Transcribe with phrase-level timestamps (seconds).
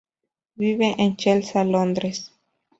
[0.55, 2.31] Vive en Chelsea, Londres.